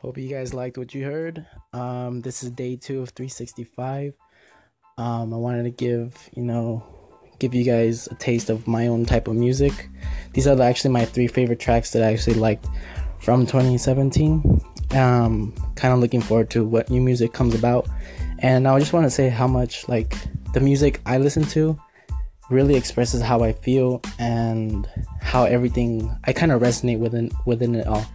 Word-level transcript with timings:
Hope 0.00 0.16
you 0.16 0.30
guys 0.30 0.54
liked 0.54 0.78
what 0.78 0.94
you 0.94 1.04
heard. 1.04 1.44
Um, 1.74 2.22
this 2.22 2.42
is 2.42 2.50
day 2.52 2.74
two 2.74 3.02
of 3.02 3.10
365. 3.10 4.14
Um, 4.96 5.34
I 5.34 5.36
wanted 5.36 5.64
to 5.64 5.70
give, 5.70 6.16
you 6.34 6.42
know, 6.42 6.82
give 7.38 7.54
you 7.54 7.64
guys 7.64 8.06
a 8.06 8.14
taste 8.14 8.48
of 8.48 8.66
my 8.66 8.86
own 8.86 9.04
type 9.04 9.28
of 9.28 9.36
music. 9.36 9.90
These 10.32 10.46
are 10.46 10.58
actually 10.62 10.92
my 10.92 11.04
three 11.04 11.26
favorite 11.26 11.60
tracks 11.60 11.90
that 11.90 12.02
I 12.02 12.14
actually 12.14 12.36
liked 12.36 12.66
from 13.18 13.44
2017. 13.44 14.62
Um, 14.92 15.54
kind 15.74 15.92
of 15.92 16.00
looking 16.00 16.22
forward 16.22 16.48
to 16.50 16.64
what 16.64 16.88
new 16.88 17.02
music 17.02 17.34
comes 17.34 17.54
about. 17.54 17.86
And 18.38 18.66
I 18.66 18.78
just 18.78 18.94
want 18.94 19.04
to 19.04 19.10
say 19.10 19.28
how 19.28 19.46
much, 19.46 19.86
like, 19.86 20.16
the 20.54 20.60
music 20.60 21.02
I 21.04 21.18
listen 21.18 21.42
to 21.48 21.78
really 22.48 22.74
expresses 22.74 23.20
how 23.20 23.42
I 23.42 23.52
feel 23.52 24.00
and 24.18 24.88
how 25.20 25.44
everything 25.44 26.10
I 26.24 26.32
kind 26.32 26.52
of 26.52 26.62
resonate 26.62 26.98
within 26.98 27.30
within 27.44 27.74
it 27.74 27.86
all. 27.86 28.06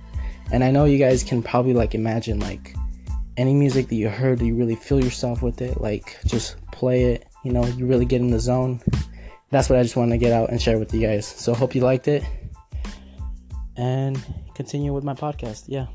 And 0.52 0.64
I 0.64 0.72
know 0.72 0.86
you 0.86 0.98
guys 0.98 1.24
can 1.24 1.42
probably 1.42 1.74
like 1.74 1.96
imagine 1.96 2.40
like 2.40 2.76
any 3.38 3.54
music 3.54 3.88
that 3.90 3.96
you 3.96 4.10
heard, 4.10 4.42
you 4.42 4.56
really 4.56 4.76
feel 4.76 5.04
yourself 5.04 5.42
with 5.42 5.62
it. 5.62 5.82
Like 5.82 6.18
just 6.26 6.56
play 6.72 7.14
it, 7.14 7.28
you 7.44 7.52
know, 7.52 7.66
you 7.66 7.86
really 7.86 8.06
get 8.06 8.22
in 8.22 8.30
the 8.32 8.40
zone. 8.40 8.82
That's 9.52 9.70
what 9.70 9.80
I 9.80 9.84
just 9.84 9.96
want 9.96 10.12
to 10.12 10.18
get 10.18 10.32
out 10.32 10.50
and 10.50 10.62
share 10.62 10.78
with 10.80 10.94
you 10.94 11.02
guys. 11.02 11.26
So 11.26 11.54
hope 11.54 11.76
you 11.76 11.82
liked 11.82 12.08
it, 12.08 12.24
and 13.78 14.22
continue 14.56 14.94
with 14.94 15.04
my 15.04 15.14
podcast. 15.14 15.66
Yeah. 15.68 15.88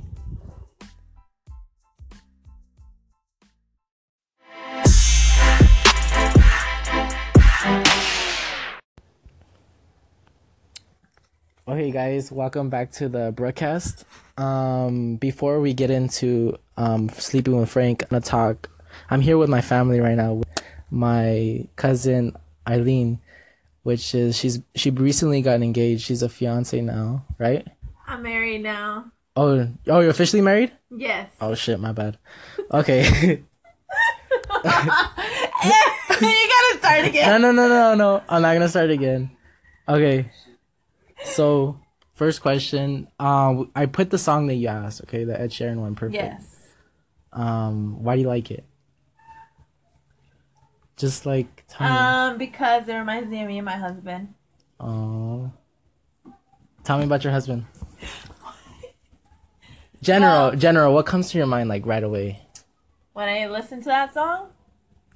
Okay, 11.81 11.93
guys, 11.93 12.31
welcome 12.31 12.69
back 12.69 12.93
to 12.93 13.09
the 13.09 13.33
broadcast. 13.33 14.05
Um, 14.37 15.17
before 15.17 15.61
we 15.61 15.73
get 15.73 15.91
into 15.91 16.59
um, 16.77 17.09
sleeping 17.09 17.59
with 17.59 17.71
Frank, 17.71 18.03
I'm 18.03 18.09
gonna 18.11 18.21
talk. 18.21 18.69
I'm 19.09 19.23
here 19.23 19.39
with 19.39 19.49
my 19.49 19.63
family 19.63 19.99
right 19.99 20.15
now. 20.15 20.35
With 20.35 20.49
my 20.91 21.67
cousin 21.77 22.37
Eileen, 22.69 23.19
which 23.83 24.15
is 24.15 24.37
she's 24.37 24.61
she 24.75 24.91
recently 24.91 25.41
got 25.41 25.63
engaged. 25.63 26.03
She's 26.03 26.21
a 26.21 26.29
fiance 26.29 26.79
now, 26.83 27.25
right? 27.39 27.67
I'm 28.07 28.25
married 28.25 28.63
now. 28.63 29.11
Oh, 29.35 29.67
oh, 29.87 30.01
you're 30.01 30.11
officially 30.11 30.43
married? 30.43 30.73
Yes. 30.95 31.33
Oh 31.41 31.55
shit, 31.55 31.81
my 31.81 31.93
bad. 31.93 32.19
Okay. 32.75 33.05
you 33.25 33.43
gotta 34.63 36.77
start 36.77 37.05
again. 37.07 37.41
no, 37.41 37.51
no, 37.51 37.53
no, 37.53 37.69
no, 37.69 37.95
no. 37.95 38.23
I'm 38.29 38.43
not 38.43 38.53
gonna 38.53 38.69
start 38.69 38.91
again. 38.91 39.31
Okay. 39.89 40.31
So, 41.25 41.79
first 42.15 42.43
question. 42.43 43.09
Um, 43.19 43.71
I 43.75 43.87
put 43.87 44.11
the 44.11 44.19
song 44.19 44.47
that 44.49 44.55
you 44.55 44.69
asked. 44.69 45.03
Okay, 45.03 45.25
the 45.25 45.39
Ed 45.41 45.51
Sheeran 45.51 45.77
one. 45.77 45.95
Perfect. 45.95 46.15
Yes. 46.23 46.57
Um, 47.33 48.03
why 48.03 48.17
do 48.17 48.23
you 48.23 48.29
like 48.29 48.51
it? 48.51 48.65
Just 50.97 51.25
like 51.27 51.65
tell 51.69 51.89
me. 51.89 51.95
Um, 51.97 52.39
because 52.39 52.89
it 52.89 52.95
reminds 52.95 53.29
me 53.31 53.41
of 53.43 53.49
me 53.49 53.59
and 53.59 53.65
my 53.65 53.77
husband. 53.77 54.35
Oh. 54.79 55.51
Tell 56.85 56.99
me 56.99 57.05
about 57.05 57.25
your 57.25 57.33
husband. 57.33 57.67
General, 60.03 60.49
Well- 60.49 60.57
general. 60.57 60.95
What 60.95 61.07
comes 61.07 61.31
to 61.31 61.39
your 61.39 61.47
mind 61.47 61.69
like 61.69 61.85
right 61.87 62.03
away? 62.03 62.41
When 63.13 63.29
I 63.29 63.47
listen 63.49 63.81
to 63.81 63.87
that 63.87 64.15
song, 64.15 64.49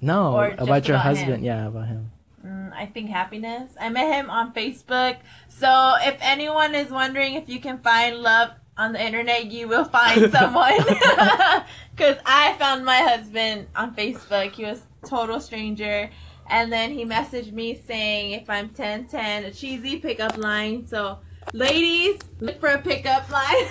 No, 0.01 0.37
about 0.59 0.87
your 0.87 0.97
about 0.97 1.07
husband. 1.07 1.37
him? 1.37 1.45
Yeah, 1.45 1.67
about 1.69 1.89
him. 1.89 2.11
Mm, 2.45 2.73
I 2.73 2.87
think 2.87 3.11
happiness. 3.11 3.73
I 3.81 3.89
met 3.89 4.13
him 4.13 4.31
on 4.31 4.53
Facebook. 4.53 5.19
So 5.49 5.95
if 6.01 6.17
anyone 6.21 6.75
is 6.75 6.91
wondering 6.91 7.35
if 7.35 7.49
you 7.49 7.61
can 7.61 7.79
find 7.79 8.19
love 8.19 8.51
on 8.77 8.93
the 8.93 9.05
internet, 9.05 9.47
you 9.47 9.69
will 9.69 9.85
find 9.85 10.31
someone. 10.39 10.79
Because 11.97 12.17
I 12.27 12.55
found 12.59 12.85
my 12.85 12.99
husband 12.99 13.69
on 13.77 13.95
Facebook. 13.95 14.51
He 14.53 14.65
was 14.65 14.83
total 15.07 15.39
stranger. 15.39 16.11
And 16.51 16.73
then 16.73 16.91
he 16.91 17.05
messaged 17.05 17.53
me 17.53 17.81
saying 17.87 18.33
if 18.33 18.51
I'm 18.51 18.67
1010, 18.67 19.45
a 19.45 19.51
cheesy 19.53 19.99
pickup 19.99 20.37
line. 20.37 20.87
So, 20.87 21.19
ladies, 21.53 22.19
look 22.41 22.61
for 22.61 22.69
a 22.71 22.83
pickup 22.83 23.31
line. 23.31 23.67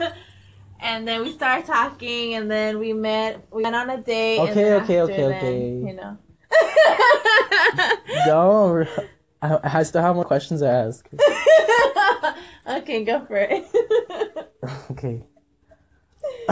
and 0.80 1.06
then 1.06 1.22
we 1.22 1.32
started 1.32 1.66
talking, 1.66 2.34
and 2.34 2.50
then 2.50 2.78
we 2.78 2.92
met. 2.92 3.46
We 3.50 3.62
went 3.62 3.76
on 3.76 3.88
a 3.88 3.98
date. 4.02 4.38
and 4.38 4.50
Okay, 4.50 4.74
okay, 4.74 5.00
okay, 5.02 5.16
then, 5.16 5.32
okay. 5.32 5.68
You 5.88 5.94
know. 5.94 6.18
No, 8.26 8.84
I, 9.42 9.58
I 9.62 9.82
still 9.82 10.02
have 10.02 10.14
more 10.14 10.24
questions 10.24 10.60
to 10.60 10.68
ask. 10.68 11.08
okay, 12.78 13.04
go 13.04 13.24
for 13.26 13.36
it. 13.36 13.66
Okay. 14.90 15.22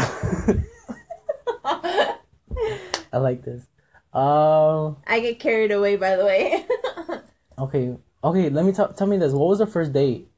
I 3.12 3.18
like 3.18 3.44
this. 3.44 3.66
Um. 4.12 4.96
I 5.06 5.20
get 5.20 5.38
carried 5.38 5.72
away, 5.72 5.96
by 5.96 6.16
the 6.16 6.24
way. 6.24 6.64
Okay. 7.58 7.96
Okay. 8.24 8.48
Let 8.48 8.64
me 8.64 8.72
tell. 8.72 8.92
Tell 8.92 9.06
me 9.06 9.18
this. 9.18 9.32
What 9.32 9.48
was 9.48 9.58
the 9.58 9.66
first 9.66 9.92
date? 9.92 10.28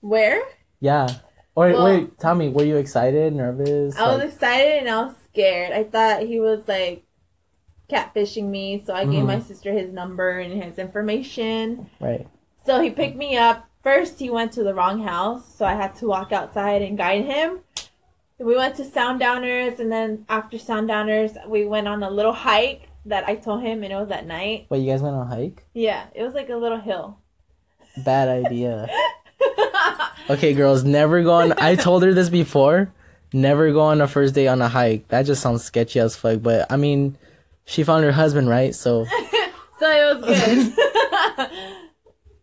Where? 0.00 0.42
Yeah. 0.80 1.08
Or 1.56 1.70
Well- 1.72 1.84
wait. 1.84 2.18
Tell 2.18 2.34
me. 2.34 2.48
Were 2.50 2.64
you 2.64 2.76
excited? 2.76 3.34
Nervous? 3.34 3.96
I 3.96 4.14
was 4.14 4.22
excited 4.32 4.78
and 4.80 4.88
I 4.88 5.02
was 5.06 5.14
scared. 5.32 5.72
I 5.72 5.82
thought 5.84 6.22
he 6.22 6.38
was 6.38 6.68
like 6.68 7.04
catfishing 7.90 8.44
me, 8.48 8.82
so 8.84 8.94
I 8.94 9.04
gave 9.04 9.22
Mhm. 9.24 9.26
my 9.26 9.40
sister 9.40 9.72
his 9.72 9.90
number 9.90 10.38
and 10.38 10.62
his 10.62 10.78
information. 10.78 11.88
right. 12.00 12.26
So 12.66 12.80
he 12.80 12.90
picked 12.90 13.16
me 13.16 13.36
up. 13.36 13.64
First, 13.82 14.18
he 14.18 14.28
went 14.28 14.52
to 14.52 14.62
the 14.62 14.74
wrong 14.74 15.02
house, 15.02 15.54
so 15.54 15.64
I 15.64 15.72
had 15.74 15.94
to 15.96 16.06
walk 16.06 16.32
outside 16.32 16.82
and 16.82 16.98
guide 16.98 17.24
him. 17.24 17.60
We 18.38 18.54
went 18.54 18.74
to 18.76 18.82
Soundowners, 18.84 19.80
and 19.80 19.90
then 19.90 20.26
after 20.28 20.58
Soundowners, 20.58 21.32
we 21.48 21.64
went 21.64 21.88
on 21.88 22.02
a 22.02 22.10
little 22.10 22.34
hike 22.34 22.88
that 23.06 23.24
I 23.26 23.36
told 23.36 23.62
him, 23.62 23.82
and 23.82 23.92
it 23.92 23.96
was 23.96 24.10
at 24.10 24.26
night. 24.26 24.66
Wait. 24.68 24.80
You 24.80 24.90
guys 24.92 25.00
went 25.02 25.16
on 25.16 25.26
a 25.26 25.34
hike? 25.34 25.64
Yeah, 25.72 26.04
it 26.14 26.22
was 26.22 26.34
like 26.34 26.50
a 26.50 26.56
little 26.56 26.78
hill. 26.80 27.18
Bad 28.04 28.28
idea. 28.28 28.88
Okay, 30.30 30.52
girls. 30.52 30.84
Never 30.84 31.22
go 31.22 31.32
on. 31.32 31.54
I 31.58 31.74
told 31.74 32.02
her 32.02 32.12
this 32.12 32.28
before. 32.28 32.92
Never 33.32 33.72
go 33.72 33.80
on 33.80 34.00
a 34.02 34.06
first 34.08 34.34
date 34.34 34.48
on 34.48 34.60
a 34.60 34.68
hike. 34.68 35.08
That 35.08 35.22
just 35.22 35.40
sounds 35.40 35.64
sketchy 35.64 36.00
as 36.00 36.16
fuck. 36.16 36.42
But 36.42 36.70
I 36.70 36.76
mean, 36.76 37.16
she 37.68 37.84
found 37.84 38.02
her 38.04 38.12
husband, 38.12 38.48
right? 38.48 38.74
So 38.74 39.04
so 39.78 39.90
it 39.90 40.16
was 40.16 40.24
good. 40.24 41.50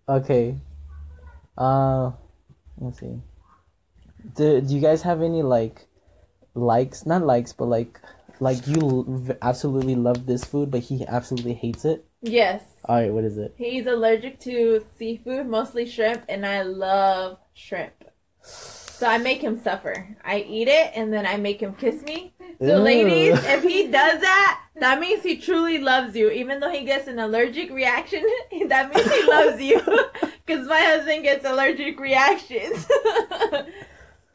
okay. 0.09 0.55
Uh, 1.57 2.11
let's 2.77 2.99
see. 2.99 3.19
Do 4.35 4.61
Do 4.61 4.73
you 4.73 4.79
guys 4.81 5.01
have 5.01 5.21
any 5.21 5.41
like 5.41 5.87
likes? 6.53 7.05
Not 7.05 7.23
likes, 7.25 7.53
but 7.53 7.65
like 7.65 7.99
like 8.39 8.67
you 8.67 9.35
absolutely 9.41 9.95
love 9.95 10.25
this 10.25 10.43
food, 10.43 10.69
but 10.69 10.81
he 10.81 11.05
absolutely 11.07 11.53
hates 11.53 11.85
it. 11.85 12.05
yes. 12.21 12.61
All 12.87 12.97
right, 12.97 13.11
what 13.11 13.23
is 13.23 13.37
it? 13.39 13.55
He's 13.57 13.87
allergic 13.87 14.39
to 14.41 14.85
seafood, 14.99 15.47
mostly 15.47 15.87
shrimp, 15.87 16.23
and 16.29 16.45
I 16.45 16.61
love 16.61 17.39
shrimp. 17.55 18.03
So 18.97 19.07
I 19.07 19.17
make 19.17 19.41
him 19.41 19.59
suffer. 19.61 20.15
I 20.23 20.39
eat 20.39 20.67
it 20.69 20.91
and 20.95 21.11
then 21.11 21.25
I 21.25 21.35
make 21.37 21.59
him 21.61 21.75
kiss 21.75 22.01
me. 22.03 22.33
So 22.61 22.77
Ew. 22.77 22.83
ladies, 22.83 23.37
if 23.43 23.63
he 23.63 23.87
does 23.91 24.21
that, 24.21 24.61
that 24.79 24.99
means 24.99 25.21
he 25.23 25.37
truly 25.37 25.79
loves 25.79 26.15
you. 26.15 26.29
Even 26.29 26.59
though 26.61 26.69
he 26.71 26.83
gets 26.85 27.07
an 27.07 27.19
allergic 27.19 27.69
reaction, 27.71 28.23
that 28.69 28.93
means 28.93 29.11
he 29.11 29.23
loves 29.29 29.61
you. 29.61 29.81
Because 30.45 30.67
my 30.67 30.79
husband 30.79 31.23
gets 31.23 31.43
allergic 31.43 31.99
reactions. 31.99 32.85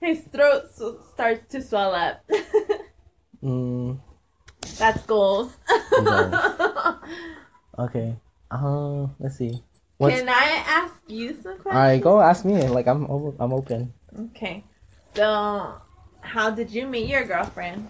His 0.01 0.19
throat 0.33 0.65
s- 0.65 0.83
starts 1.13 1.47
to 1.53 1.63
swell 1.63 1.95
up. 1.95 2.25
Mm, 3.45 4.01
That's 4.77 5.03
goals. 5.07 5.53
okay. 7.79 8.17
Um, 8.51 9.15
let's 9.21 9.37
see. 9.37 9.63
What's 9.99 10.17
Can 10.19 10.29
I 10.29 10.65
ask 10.67 10.95
you 11.07 11.29
some 11.35 11.59
questions? 11.59 11.67
all 11.67 11.73
right? 11.75 12.01
Go 12.03 12.21
ask 12.21 12.45
me. 12.45 12.67
Like 12.67 12.89
I'm 12.89 13.05
I'm 13.39 13.53
open. 13.53 13.93
Okay. 14.19 14.65
So, 15.15 15.75
how 16.21 16.51
did 16.51 16.71
you 16.71 16.87
meet 16.87 17.09
your 17.09 17.25
girlfriend? 17.25 17.89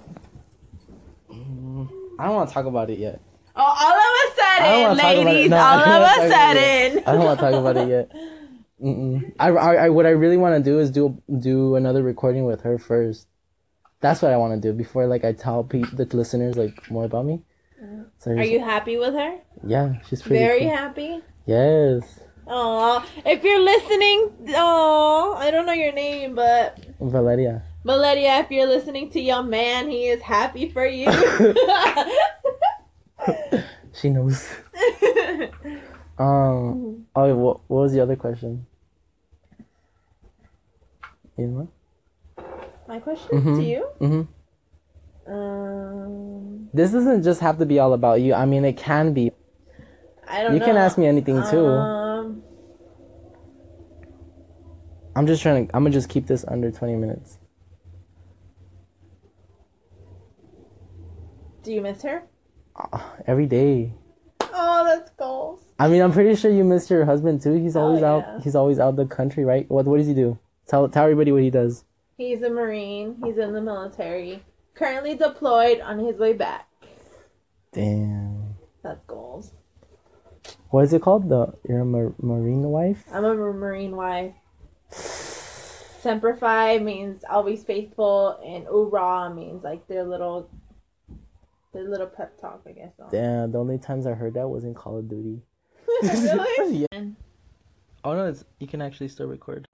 Mm, 1.30 1.88
I 2.18 2.26
don't 2.26 2.34
want 2.34 2.48
to 2.48 2.54
talk 2.54 2.66
about 2.66 2.90
it 2.90 2.98
yet. 2.98 3.20
Oh, 3.56 3.62
all 3.62 3.92
of 3.92 4.32
a 4.32 4.36
sudden, 4.36 4.82
wanna 4.82 5.00
talk 5.00 5.16
about 5.16 5.16
it. 5.16 5.24
ladies, 5.24 5.50
No, 5.50 5.56
all 5.60 5.78
of 5.78 5.80
a 5.80 5.84
talk 5.84 5.96
about 5.96 6.56
it 6.56 6.92
sudden. 6.92 7.04
I 7.06 7.12
don't 7.12 7.24
want 7.24 7.38
to 7.40 7.44
talk 7.44 7.54
about 7.54 7.76
it 7.76 7.88
yet. 7.88 8.12
Mm-mm. 8.82 9.32
I, 9.38 9.50
I, 9.50 9.74
I, 9.74 9.88
what 9.90 10.06
I 10.06 10.10
really 10.10 10.38
want 10.38 10.56
to 10.56 10.70
do 10.70 10.78
is 10.78 10.90
do 10.90 11.20
do 11.38 11.76
another 11.76 12.02
recording 12.02 12.46
with 12.46 12.62
her 12.62 12.78
first. 12.78 13.26
That's 14.00 14.22
what 14.22 14.32
I 14.32 14.38
want 14.38 14.54
to 14.54 14.68
do 14.68 14.72
before 14.74 15.06
like 15.06 15.22
I 15.22 15.34
tell 15.34 15.64
pe- 15.64 15.82
the 15.92 16.06
listeners 16.16 16.56
like 16.56 16.90
more 16.90 17.04
about 17.04 17.26
me. 17.26 17.42
So 18.18 18.30
Are 18.30 18.42
you 18.42 18.60
happy 18.60 18.96
with 18.96 19.14
her? 19.14 19.38
Yeah, 19.66 20.00
she's 20.08 20.22
pretty. 20.22 20.42
Very 20.42 20.60
cool. 20.60 20.70
happy. 20.70 21.20
Yes, 21.46 22.20
Oh, 22.52 23.04
if 23.24 23.44
you're 23.44 23.60
listening, 23.62 24.32
oh, 24.56 25.34
I 25.38 25.50
don't 25.52 25.66
know 25.66 25.72
your 25.72 25.92
name, 25.92 26.34
but 26.34 26.78
Valeria. 27.00 27.62
Valeria, 27.84 28.40
if 28.40 28.50
you're 28.50 28.66
listening 28.66 29.08
to 29.10 29.20
your 29.20 29.42
man, 29.44 29.88
he 29.88 30.08
is 30.08 30.20
happy 30.20 30.68
for 30.68 30.84
you. 30.84 31.06
She 33.92 34.08
knows. 34.10 34.48
Um. 36.18 37.06
Oh, 37.16 37.34
what, 37.34 37.60
what 37.68 37.80
was 37.82 37.92
the 37.94 38.00
other 38.00 38.14
question? 38.14 38.66
You 41.38 41.46
know? 41.46 41.68
My 42.86 42.98
question 43.00 43.40
Mhm. 43.40 43.56
to 43.56 43.62
you. 43.64 43.86
Mm-hmm. 44.00 45.32
Um, 45.32 46.68
This 46.74 46.92
doesn't 46.92 47.22
just 47.22 47.40
have 47.40 47.56
to 47.58 47.64
be 47.64 47.78
all 47.78 47.94
about 47.94 48.20
you. 48.20 48.34
I 48.34 48.44
mean, 48.44 48.66
it 48.66 48.76
can 48.76 49.14
be. 49.14 49.32
I 50.28 50.42
don't 50.42 50.52
You 50.52 50.58
know. 50.60 50.66
can 50.66 50.76
ask 50.76 50.98
me 50.98 51.06
anything 51.06 51.42
too. 51.50 51.66
Um, 51.66 51.99
I'm 55.16 55.26
just 55.26 55.42
trying 55.42 55.66
to. 55.68 55.76
I'm 55.76 55.82
gonna 55.84 55.92
just 55.92 56.08
keep 56.08 56.26
this 56.26 56.44
under 56.48 56.70
20 56.70 56.96
minutes. 56.96 57.38
do 61.62 61.72
you 61.72 61.80
miss 61.82 62.02
her? 62.02 62.22
Ah, 62.76 63.14
Every 63.26 63.46
day. 63.46 63.92
Oh, 64.40 64.84
that's 64.84 65.10
goals. 65.10 65.60
I 65.78 65.88
mean, 65.88 66.00
I'm 66.00 66.12
pretty 66.12 66.34
sure 66.34 66.50
you 66.50 66.64
miss 66.64 66.88
your 66.90 67.04
husband 67.04 67.42
too. 67.42 67.52
He's 67.54 67.76
Oh, 67.76 67.82
always 67.82 68.00
yeah. 68.00 68.12
out. 68.12 68.42
He's 68.42 68.54
always 68.56 68.78
out 68.78 68.96
the 68.96 69.06
country, 69.06 69.44
right? 69.44 69.70
What 69.70 69.84
What 69.86 69.98
does 69.98 70.06
he 70.06 70.14
do? 70.14 70.38
Tell 70.66 70.88
Tell 70.88 71.04
everybody 71.04 71.32
what 71.32 71.42
he 71.42 71.50
does. 71.50 71.84
He's 72.16 72.42
a 72.42 72.50
Marine. 72.50 73.16
He's 73.24 73.36
in 73.38 73.52
the 73.52 73.60
military. 73.60 74.42
Currently 74.74 75.14
deployed 75.16 75.80
on 75.80 75.98
his 75.98 76.16
way 76.18 76.32
back. 76.32 76.66
Damn. 77.72 78.54
That's 78.82 79.04
goals. 79.06 79.52
What 80.70 80.84
is 80.84 80.92
it 80.92 81.02
called? 81.02 81.28
The 81.28 81.52
you're 81.68 81.80
a 81.80 81.84
mar- 81.84 82.14
marine 82.20 82.62
wife. 82.62 83.04
I'm 83.12 83.24
a 83.24 83.34
Marine 83.34 83.96
wife. 83.96 84.34
Semper 86.00 86.34
Fi 86.34 86.78
means 86.78 87.24
always 87.28 87.62
faithful, 87.62 88.40
and 88.44 88.66
Oorah 88.66 89.34
means 89.34 89.62
like 89.62 89.86
their 89.86 90.04
little, 90.04 90.48
their 91.72 91.88
little 91.88 92.06
pep 92.06 92.40
talk, 92.40 92.62
I 92.66 92.72
guess. 92.72 92.92
Damn. 93.10 93.52
The 93.52 93.58
only 93.58 93.78
times 93.78 94.06
I 94.06 94.12
heard 94.12 94.34
that 94.34 94.48
was 94.48 94.64
in 94.64 94.74
Call 94.74 94.98
of 94.98 95.08
Duty. 95.08 95.42
really? 96.02 96.86
yeah. 96.92 97.00
Oh 98.02 98.14
no, 98.14 98.26
it's 98.26 98.44
you 98.58 98.66
can 98.66 98.80
actually 98.80 99.08
still 99.08 99.26
record. 99.26 99.68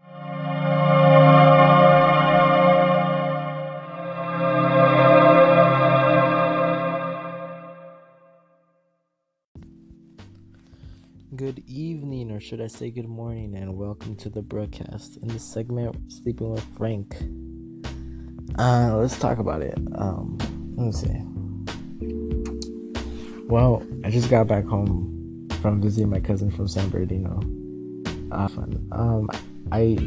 Should 12.46 12.60
I 12.60 12.69
say 12.69 12.93
good 12.93 13.08
morning, 13.08 13.56
and 13.56 13.76
welcome 13.76 14.14
to 14.19 14.28
the 14.28 14.40
broadcast. 14.40 15.16
In 15.16 15.26
this 15.26 15.43
segment, 15.43 15.96
Sleeping 16.06 16.52
with 16.52 16.64
Frank. 16.76 17.16
Uh, 18.56 18.96
let's 18.98 19.19
talk 19.19 19.38
about 19.38 19.62
it. 19.62 19.76
Um, 19.96 20.38
let 20.76 20.87
me 20.87 20.93
see. 20.93 21.10
Well, 23.48 23.84
I 24.04 24.10
just 24.10 24.31
got 24.31 24.46
back 24.46 24.64
home 24.64 25.48
from 25.60 25.82
visiting 25.82 26.08
my 26.08 26.20
cousin 26.20 26.52
from 26.52 26.69
San 26.69 26.88
Bernardino. 26.88 27.40
Uh, 28.31 28.46
fun. 28.46 28.88
Um, 28.92 29.28
I 29.72 29.99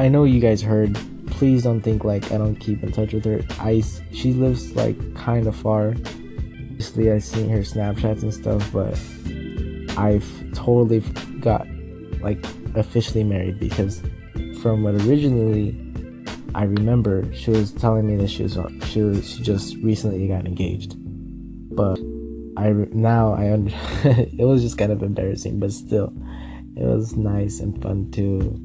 I 0.00 0.08
know 0.08 0.24
you 0.24 0.40
guys 0.40 0.62
heard. 0.62 0.98
Please 1.26 1.64
don't 1.64 1.82
think 1.82 2.02
like 2.02 2.32
I 2.32 2.38
don't 2.38 2.56
keep 2.56 2.82
in 2.82 2.92
touch 2.92 3.12
with 3.12 3.26
her. 3.26 3.42
I 3.60 3.82
she 4.10 4.32
lives 4.32 4.74
like 4.74 4.96
kind 5.14 5.46
of 5.46 5.54
far. 5.54 5.88
Obviously, 5.88 7.12
I've 7.12 7.24
seen 7.24 7.50
her 7.50 7.58
Snapchats 7.58 8.22
and 8.22 8.32
stuff, 8.32 8.72
but 8.72 8.98
I've 9.98 10.26
totally 10.54 11.02
got 11.42 11.66
like 12.20 12.44
officially 12.74 13.24
married 13.24 13.58
because 13.58 14.02
from 14.62 14.82
what 14.82 14.94
originally 15.06 15.76
I 16.54 16.64
remember, 16.64 17.32
she 17.34 17.50
was 17.50 17.72
telling 17.72 18.06
me 18.06 18.16
that 18.16 18.28
she 18.28 18.42
was 18.42 18.58
she 18.86 19.00
was 19.00 19.28
she 19.28 19.42
just 19.42 19.76
recently 19.76 20.28
got 20.28 20.46
engaged, 20.46 20.94
but 21.74 21.98
I 22.56 22.70
now 22.92 23.32
I 23.32 23.52
under 23.52 23.72
it 24.04 24.44
was 24.44 24.62
just 24.62 24.76
kind 24.76 24.92
of 24.92 25.02
embarrassing, 25.02 25.58
but 25.58 25.72
still, 25.72 26.12
it 26.76 26.84
was 26.84 27.16
nice 27.16 27.60
and 27.60 27.80
fun 27.82 28.10
to 28.12 28.60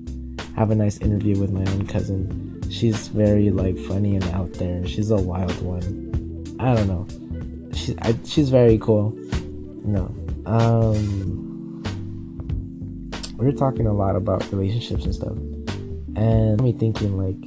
have 0.55 0.71
a 0.71 0.75
nice 0.75 0.97
interview 0.97 1.39
with 1.39 1.51
my 1.51 1.63
own 1.71 1.87
cousin. 1.87 2.61
She's 2.69 3.07
very 3.07 3.51
like 3.51 3.77
funny 3.77 4.15
and 4.15 4.25
out 4.31 4.51
there. 4.53 4.85
She's 4.85 5.09
a 5.11 5.17
wild 5.17 5.61
one. 5.61 6.55
I 6.59 6.75
don't 6.75 6.87
know. 6.87 7.07
She 7.73 7.95
I, 8.01 8.15
she's 8.25 8.49
very 8.49 8.77
cool. 8.79 9.11
No. 9.85 10.13
Um 10.45 11.46
were 13.45 13.51
talking 13.51 13.87
a 13.87 13.93
lot 13.93 14.15
about 14.15 14.51
relationships 14.51 15.05
and 15.05 15.13
stuff. 15.13 15.37
And 16.15 16.61
me 16.61 16.73
thinking 16.73 17.17
like 17.17 17.37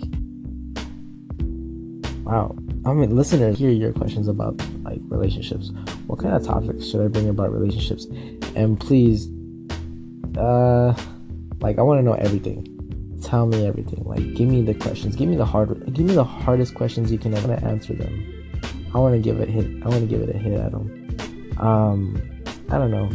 wow. 2.25 2.56
I 2.87 2.92
mean 2.92 3.14
listeners 3.16 3.58
hear 3.58 3.70
your 3.70 3.92
questions 3.92 4.28
about 4.28 4.60
like 4.84 5.00
relationships. 5.08 5.72
What 6.06 6.20
kind 6.20 6.34
of 6.34 6.44
topics 6.44 6.87
should 6.87 7.00
I 7.04 7.08
bring 7.08 7.28
about 7.28 7.52
relationships? 7.52 8.06
And 8.54 8.78
please 8.78 9.28
uh 10.38 10.94
like 11.60 11.78
I 11.78 11.82
want 11.82 11.98
to 11.98 12.02
know 12.02 12.14
everything. 12.14 12.66
Tell 13.22 13.46
me 13.46 13.66
everything. 13.66 14.04
Like 14.04 14.34
give 14.34 14.48
me 14.48 14.62
the 14.62 14.75
questions. 14.75 15.16
Give 15.16 15.28
me 15.28 15.36
the 15.36 15.44
hard 15.44 15.93
give 15.93 16.06
me 16.06 16.14
the 16.14 16.25
hardest 16.25 16.75
questions 16.75 17.10
you 17.10 17.19
can 17.19 17.34
ever 17.34 17.54
answer 17.64 17.94
them. 17.94 18.36
I 18.94 18.98
want 18.98 19.14
to 19.14 19.20
give 19.20 19.40
it 19.40 19.48
hit. 19.48 19.66
I 19.84 19.88
want 19.88 20.00
to 20.00 20.06
give 20.06 20.20
it 20.20 20.34
a 20.34 20.38
hit 20.38 20.58
at 20.58 20.70
them. 20.70 21.58
Um 21.58 22.22
I 22.70 22.78
don't 22.78 22.93
know. 22.93 23.10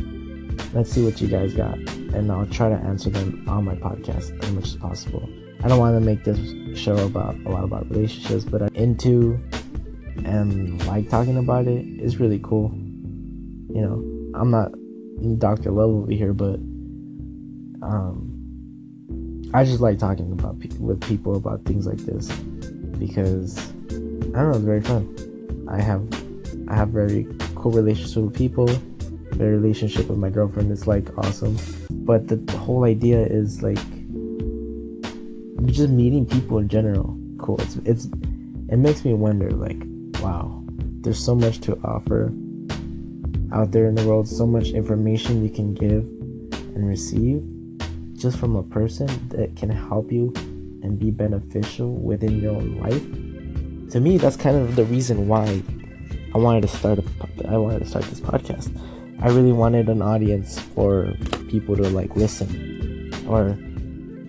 Let's 0.73 0.91
see 0.91 1.05
what 1.05 1.21
you 1.21 1.29
guys 1.29 1.53
got 1.53 1.77
and 2.15 2.31
I'll 2.31 2.45
try 2.47 2.69
to 2.69 2.75
answer 2.75 3.09
them 3.09 3.43
on 3.47 3.65
my 3.65 3.75
podcast 3.75 4.41
as 4.43 4.51
much 4.51 4.65
as 4.65 4.75
possible. 4.75 5.29
I 5.63 5.67
don't 5.67 5.79
want 5.79 5.95
to 5.95 6.05
make 6.05 6.23
this 6.23 6.39
show 6.77 6.95
about 7.05 7.35
a 7.45 7.49
lot 7.49 7.63
about 7.63 7.89
relationships, 7.89 8.45
but 8.45 8.61
I'm 8.61 8.75
into 8.75 9.39
and 10.23 10.85
like 10.87 11.09
talking 11.09 11.37
about 11.37 11.67
it. 11.67 11.85
It's 11.99 12.17
really 12.17 12.39
cool. 12.43 12.71
You 13.69 13.81
know, 13.81 14.31
I'm 14.39 14.51
not 14.51 14.71
Dr. 15.39 15.71
Love 15.71 15.89
over 15.89 16.11
here, 16.11 16.33
but 16.33 16.55
um, 17.81 18.31
I 19.53 19.63
just 19.63 19.81
like 19.81 19.97
talking 19.97 20.31
about 20.31 20.59
pe- 20.59 20.69
with 20.79 21.01
people 21.01 21.35
about 21.35 21.63
things 21.65 21.85
like 21.85 21.97
this 21.97 22.31
because 22.99 23.57
I 23.57 24.41
don't 24.41 24.51
know, 24.51 24.51
it's 24.51 24.59
very 24.59 24.81
fun. 24.81 25.65
I 25.69 25.81
have 25.81 26.07
I 26.67 26.75
have 26.75 26.89
very 26.89 27.27
cool 27.55 27.71
relationships 27.71 28.15
with 28.15 28.35
people. 28.35 28.69
My 29.37 29.45
relationship 29.45 30.07
with 30.07 30.17
my 30.17 30.29
girlfriend 30.29 30.71
is 30.71 30.87
like 30.87 31.09
awesome, 31.17 31.57
but 31.91 32.27
the, 32.27 32.37
the 32.37 32.57
whole 32.57 32.85
idea 32.85 33.19
is 33.19 33.61
like 33.61 33.77
just 35.65 35.89
meeting 35.89 36.25
people 36.25 36.59
in 36.59 36.69
general. 36.69 37.17
Cool. 37.37 37.59
It's 37.61 37.75
it's 37.85 38.05
it 38.69 38.77
makes 38.77 39.03
me 39.03 39.13
wonder 39.13 39.51
like, 39.51 39.77
wow, 40.21 40.63
there's 41.01 41.23
so 41.23 41.35
much 41.35 41.59
to 41.61 41.73
offer 41.83 42.31
out 43.51 43.71
there 43.71 43.87
in 43.87 43.95
the 43.95 44.05
world, 44.07 44.27
so 44.27 44.47
much 44.47 44.69
information 44.69 45.43
you 45.43 45.49
can 45.49 45.73
give 45.73 46.03
and 46.75 46.87
receive 46.87 47.43
just 48.17 48.37
from 48.37 48.55
a 48.55 48.63
person 48.63 49.07
that 49.29 49.55
can 49.55 49.69
help 49.69 50.11
you 50.11 50.33
and 50.81 50.97
be 50.97 51.11
beneficial 51.11 51.93
within 51.93 52.41
your 52.41 52.55
own 52.55 52.79
life. 52.79 53.91
To 53.91 53.99
me, 53.99 54.17
that's 54.17 54.35
kind 54.35 54.57
of 54.57 54.75
the 54.75 54.85
reason 54.85 55.27
why 55.27 55.61
I 56.33 56.37
wanted 56.37 56.61
to 56.61 56.67
start 56.67 56.99
a, 56.99 57.03
I 57.47 57.57
wanted 57.57 57.79
to 57.79 57.85
start 57.85 58.05
this 58.05 58.19
podcast. 58.19 58.75
I 59.21 59.27
really 59.27 59.51
wanted 59.53 59.89
an 59.89 60.01
audience 60.01 60.59
for 60.59 61.13
people 61.49 61.75
to 61.75 61.89
like 61.89 62.15
listen 62.15 63.11
or 63.27 63.57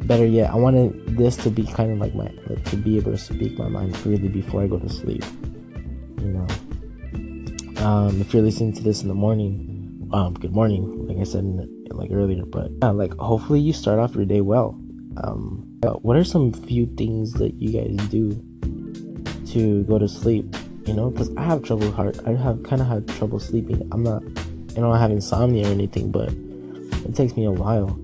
better 0.06 0.26
yet, 0.26 0.50
I 0.50 0.56
wanted 0.56 1.16
this 1.16 1.36
to 1.38 1.50
be 1.50 1.66
kind 1.66 1.92
of 1.92 1.98
like 1.98 2.14
my 2.14 2.30
like, 2.46 2.64
to 2.70 2.76
be 2.76 2.96
able 2.96 3.12
to 3.12 3.18
speak 3.18 3.58
my 3.58 3.68
mind 3.68 3.96
freely 3.96 4.28
before 4.28 4.62
I 4.62 4.66
go 4.66 4.78
to 4.78 4.88
sleep. 4.88 5.24
You 6.20 6.32
know, 6.32 6.46
um, 7.84 8.20
if 8.20 8.32
you're 8.32 8.42
listening 8.42 8.72
to 8.74 8.82
this 8.82 9.02
in 9.02 9.08
the 9.08 9.14
morning, 9.14 10.08
um, 10.12 10.34
good 10.34 10.52
morning, 10.52 11.06
like 11.06 11.18
I 11.18 11.24
said 11.24 11.40
in, 11.40 11.86
like 11.90 12.10
earlier. 12.12 12.44
But 12.44 12.70
yeah, 12.82 12.90
like 12.90 13.14
hopefully 13.16 13.60
you 13.60 13.72
start 13.72 13.98
off 13.98 14.14
your 14.14 14.24
day 14.24 14.40
well. 14.40 14.78
Um, 15.22 15.78
what 16.02 16.16
are 16.16 16.24
some 16.24 16.52
few 16.52 16.86
things 16.96 17.32
that 17.34 17.54
you 17.54 17.72
guys 17.72 17.96
do 18.08 18.30
to 19.52 19.84
go 19.84 19.98
to 19.98 20.08
sleep? 20.08 20.54
You 20.86 20.94
know, 20.94 21.10
because 21.10 21.34
I 21.36 21.42
have 21.42 21.62
trouble 21.62 21.90
heart. 21.90 22.18
I 22.26 22.30
have 22.30 22.62
kind 22.62 22.80
of 22.80 22.86
had 22.88 23.08
trouble 23.08 23.40
sleeping. 23.40 23.88
I'm 23.92 24.04
not, 24.04 24.22
I 24.84 24.98
have 24.98 25.10
insomnia 25.10 25.68
or 25.68 25.70
anything, 25.70 26.10
but 26.10 26.28
it 26.28 27.14
takes 27.14 27.36
me 27.36 27.44
a 27.44 27.50
while. 27.50 27.98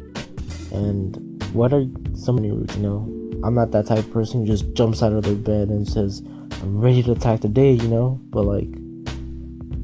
And 0.72 1.42
what 1.52 1.72
are 1.72 1.84
some 2.14 2.38
of 2.38 2.44
routes? 2.44 2.76
you 2.76 2.82
know, 2.82 3.40
I'm 3.44 3.54
not 3.54 3.72
that 3.72 3.86
type 3.86 3.98
of 3.98 4.12
person 4.12 4.40
who 4.40 4.46
just 4.46 4.72
jumps 4.74 5.02
out 5.02 5.12
of 5.12 5.24
their 5.24 5.34
bed 5.34 5.68
and 5.68 5.86
says, 5.86 6.22
I'm 6.62 6.80
ready 6.80 7.02
to 7.02 7.12
attack 7.12 7.40
the 7.40 7.48
day, 7.48 7.72
you 7.72 7.88
know, 7.88 8.20
but 8.30 8.42
like, 8.42 8.72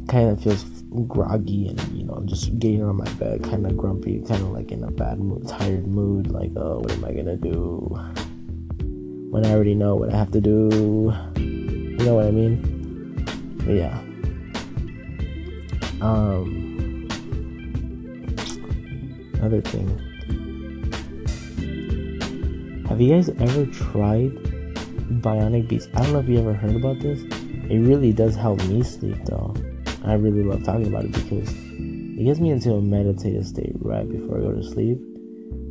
kind 0.08 0.30
of 0.30 0.42
feels 0.42 0.64
groggy 1.06 1.68
and, 1.68 1.80
you 1.92 2.04
know, 2.04 2.14
I'm 2.14 2.26
just 2.26 2.58
getting 2.58 2.82
on 2.82 2.96
my 2.96 3.10
bed, 3.14 3.42
kind 3.44 3.66
of 3.66 3.76
grumpy, 3.76 4.20
kind 4.20 4.42
of 4.42 4.48
like 4.48 4.72
in 4.72 4.82
a 4.84 4.90
bad 4.90 5.18
mood, 5.18 5.46
tired 5.46 5.86
mood, 5.86 6.30
like, 6.30 6.52
oh, 6.56 6.78
what 6.78 6.92
am 6.92 7.04
I 7.04 7.12
gonna 7.12 7.36
do? 7.36 7.98
When 9.30 9.44
I 9.44 9.52
already 9.52 9.74
know 9.74 9.96
what 9.96 10.14
I 10.14 10.16
have 10.16 10.30
to 10.30 10.40
do. 10.40 11.12
You 11.36 12.04
know 12.04 12.14
what 12.14 12.26
I 12.26 12.30
mean? 12.30 12.78
But 13.58 13.72
yeah. 13.72 13.98
Um, 16.00 16.77
another 19.38 19.60
thing. 19.60 19.86
Have 22.88 23.00
you 23.00 23.14
guys 23.14 23.28
ever 23.28 23.66
tried 23.66 24.32
binaural 25.22 25.66
beats? 25.68 25.88
I 25.94 26.02
don't 26.02 26.12
know 26.12 26.20
if 26.20 26.28
you 26.28 26.38
ever 26.38 26.54
heard 26.54 26.76
about 26.76 27.00
this. 27.00 27.20
It 27.70 27.78
really 27.78 28.12
does 28.12 28.34
help 28.34 28.58
me 28.64 28.82
sleep 28.82 29.24
though. 29.24 29.54
I 30.04 30.14
really 30.14 30.42
love 30.42 30.64
talking 30.64 30.86
about 30.86 31.04
it 31.04 31.12
because 31.12 31.50
it 31.50 32.24
gets 32.24 32.40
me 32.40 32.50
into 32.50 32.72
a 32.72 32.80
meditative 32.80 33.46
state 33.46 33.76
right 33.80 34.08
before 34.08 34.38
I 34.38 34.40
go 34.40 34.52
to 34.52 34.62
sleep. 34.62 34.98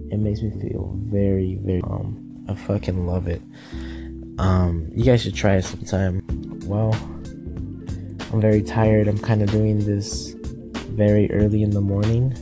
It 0.09 0.19
makes 0.19 0.41
me 0.41 0.51
feel 0.61 0.93
very, 1.05 1.59
very 1.61 1.81
calm. 1.81 2.45
I 2.47 2.55
fucking 2.55 3.05
love 3.05 3.27
it. 3.27 3.41
Um, 4.37 4.89
you 4.95 5.03
guys 5.03 5.23
should 5.23 5.35
try 5.35 5.55
it 5.55 5.63
sometime. 5.63 6.23
Well, 6.65 6.93
I'm 8.31 8.39
very 8.39 8.61
tired. 8.61 9.07
I'm 9.07 9.17
kind 9.17 9.41
of 9.41 9.51
doing 9.51 9.85
this 9.85 10.35
very 10.95 11.31
early 11.31 11.63
in 11.63 11.71
the 11.71 11.81
morning, 11.81 12.35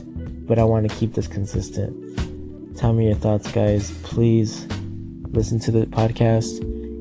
but 0.46 0.58
I 0.58 0.64
want 0.64 0.88
to 0.88 0.96
keep 0.96 1.14
this 1.14 1.26
consistent. 1.26 2.76
Tell 2.76 2.92
me 2.92 3.06
your 3.06 3.16
thoughts, 3.16 3.50
guys. 3.50 3.90
Please 4.02 4.66
listen 5.32 5.58
to 5.60 5.70
the 5.70 5.86
podcast. 5.86 6.60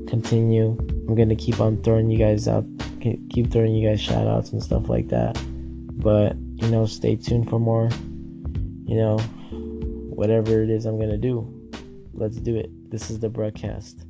Continue. 0.09 0.77
I'm 1.07 1.15
gonna 1.15 1.35
keep 1.35 1.59
on 1.59 1.81
throwing 1.83 2.09
you 2.09 2.17
guys 2.17 2.47
out, 2.47 2.65
keep 2.99 3.51
throwing 3.51 3.75
you 3.75 3.87
guys 3.87 4.01
shout 4.01 4.27
outs 4.27 4.51
and 4.51 4.61
stuff 4.61 4.89
like 4.89 5.09
that. 5.09 5.37
But 5.97 6.35
you 6.55 6.67
know, 6.69 6.85
stay 6.85 7.15
tuned 7.15 7.49
for 7.49 7.59
more. 7.59 7.89
You 8.85 8.95
know, 8.95 9.17
whatever 10.09 10.63
it 10.63 10.69
is 10.69 10.85
I'm 10.85 10.99
gonna 10.99 11.17
do, 11.17 11.47
let's 12.13 12.37
do 12.37 12.55
it. 12.55 12.69
This 12.89 13.09
is 13.09 13.19
the 13.19 13.29
broadcast. 13.29 14.05